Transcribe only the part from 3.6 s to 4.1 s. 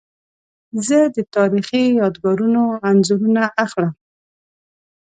اخلم.